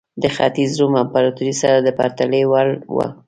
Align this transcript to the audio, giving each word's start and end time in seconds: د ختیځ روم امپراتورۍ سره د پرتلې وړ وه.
د 0.21 0.23
ختیځ 0.35 0.71
روم 0.79 0.93
امپراتورۍ 1.03 1.53
سره 1.61 1.75
د 1.81 1.87
پرتلې 1.99 2.41
وړ 2.51 2.67
وه. 2.95 3.07